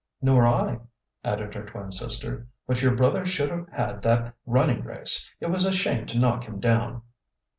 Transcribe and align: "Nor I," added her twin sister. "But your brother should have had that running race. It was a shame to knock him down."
"Nor 0.19 0.47
I," 0.47 0.79
added 1.23 1.53
her 1.53 1.63
twin 1.63 1.91
sister. 1.91 2.47
"But 2.65 2.81
your 2.81 2.95
brother 2.95 3.23
should 3.23 3.51
have 3.51 3.67
had 3.69 4.01
that 4.01 4.33
running 4.47 4.83
race. 4.83 5.29
It 5.39 5.51
was 5.51 5.63
a 5.63 5.71
shame 5.71 6.07
to 6.07 6.17
knock 6.17 6.45
him 6.45 6.59
down." 6.59 7.03